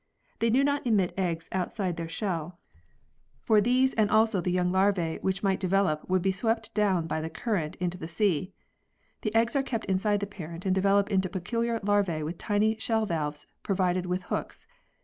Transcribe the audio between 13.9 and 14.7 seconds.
with hooks.